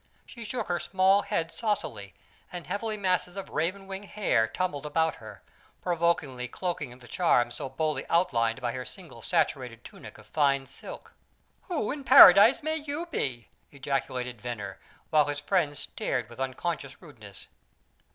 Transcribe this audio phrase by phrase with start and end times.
[0.25, 2.15] She shook her small head saucily,
[2.51, 5.43] and heavy masses of raven wing hair tumbled about her,
[5.83, 11.13] provokingly cloaking the charms so boldly outlined by her single saturated tunic of fine silk.
[11.67, 14.79] "Who in paradise may you be?" ejaculated Venner,
[15.11, 17.47] while his friends stared with unconscious rudeness.